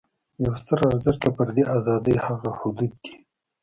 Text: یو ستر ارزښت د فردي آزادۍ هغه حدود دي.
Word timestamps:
یو 0.43 0.53
ستر 0.61 0.79
ارزښت 0.91 1.19
د 1.23 1.27
فردي 1.35 1.63
آزادۍ 1.77 2.15
هغه 2.25 2.49
حدود 2.59 2.91
دي. 3.03 3.13